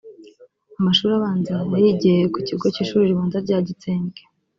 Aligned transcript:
Amashuri 0.79 1.13
abanza 1.15 1.53
yayigiye 1.73 2.21
ku 2.33 2.39
kigo 2.47 2.65
cy’ishuri 2.73 3.09
ribanza 3.09 3.37
rya 3.45 3.57
Gitsembwe 3.67 4.19